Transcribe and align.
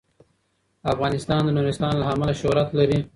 افغانستان 0.93 1.41
د 1.45 1.49
نورستان 1.57 1.93
له 1.97 2.05
امله 2.13 2.33
شهرت 2.41 2.69
لري. 2.79 2.99